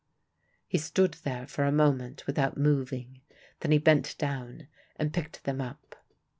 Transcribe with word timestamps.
He 0.67 0.79
stood 0.79 1.13
there 1.23 1.45
for 1.45 1.63
a 1.63 1.71
moment 1.71 2.25
without 2.25 2.57
moving. 2.57 3.21
Then 3.59 3.71
he 3.71 3.77
bent 3.77 4.17
down 4.17 4.67
and 4.95 5.13
picked 5.13 5.43
them 5.43 5.61
up. 5.61 5.95